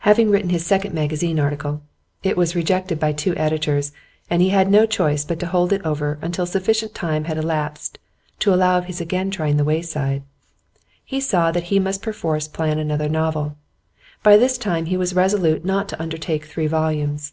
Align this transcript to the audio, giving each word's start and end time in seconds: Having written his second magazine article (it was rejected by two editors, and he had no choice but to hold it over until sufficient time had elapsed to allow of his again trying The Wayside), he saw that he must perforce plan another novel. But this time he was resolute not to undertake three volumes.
Having 0.00 0.30
written 0.30 0.50
his 0.50 0.66
second 0.66 0.94
magazine 0.96 1.38
article 1.38 1.80
(it 2.24 2.36
was 2.36 2.56
rejected 2.56 2.98
by 2.98 3.12
two 3.12 3.36
editors, 3.36 3.92
and 4.28 4.42
he 4.42 4.48
had 4.48 4.68
no 4.68 4.84
choice 4.84 5.24
but 5.24 5.38
to 5.38 5.46
hold 5.46 5.72
it 5.72 5.80
over 5.86 6.18
until 6.22 6.44
sufficient 6.44 6.92
time 6.92 7.26
had 7.26 7.38
elapsed 7.38 8.00
to 8.40 8.52
allow 8.52 8.78
of 8.78 8.86
his 8.86 9.00
again 9.00 9.30
trying 9.30 9.58
The 9.58 9.62
Wayside), 9.64 10.24
he 11.04 11.20
saw 11.20 11.52
that 11.52 11.62
he 11.70 11.78
must 11.78 12.02
perforce 12.02 12.48
plan 12.48 12.80
another 12.80 13.08
novel. 13.08 13.54
But 14.24 14.40
this 14.40 14.58
time 14.58 14.86
he 14.86 14.96
was 14.96 15.14
resolute 15.14 15.64
not 15.64 15.88
to 15.90 16.02
undertake 16.02 16.46
three 16.46 16.66
volumes. 16.66 17.32